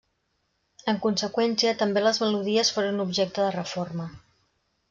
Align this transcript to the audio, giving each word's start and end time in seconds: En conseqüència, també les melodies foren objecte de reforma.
En 0.93 0.97
conseqüència, 1.03 1.75
també 1.83 2.03
les 2.05 2.21
melodies 2.25 2.75
foren 2.79 3.07
objecte 3.07 3.47
de 3.49 3.55
reforma. 3.61 4.09